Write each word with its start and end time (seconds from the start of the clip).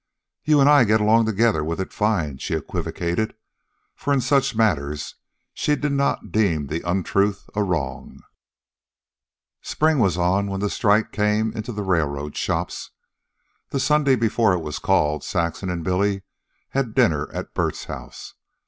"You 0.43 0.59
and 0.61 0.67
I 0.67 0.83
get 0.83 0.99
along 0.99 1.27
together 1.27 1.63
with 1.63 1.79
it 1.79 1.93
fine," 1.93 2.39
she 2.39 2.55
equivocated; 2.55 3.35
for 3.95 4.11
in 4.11 4.19
such 4.19 4.55
matters 4.55 5.13
she 5.53 5.75
did 5.75 5.91
not 5.91 6.31
deem 6.31 6.65
the 6.65 6.81
untruth 6.81 7.47
a 7.53 7.61
wrong. 7.61 8.21
Spring 9.61 9.99
was 9.99 10.17
on 10.17 10.47
when 10.47 10.59
the 10.59 10.71
strike 10.71 11.11
came 11.11 11.51
in 11.53 11.61
the 11.61 11.83
railroad 11.83 12.35
shops. 12.35 12.89
The 13.69 13.79
Sunday 13.79 14.15
before 14.15 14.53
it 14.53 14.61
was 14.63 14.79
called, 14.79 15.23
Saxon 15.23 15.69
and 15.69 15.83
Billy 15.83 16.23
had 16.69 16.95
dinner 16.95 17.31
at 17.31 17.53
Bert's 17.53 17.83
house. 17.85 18.33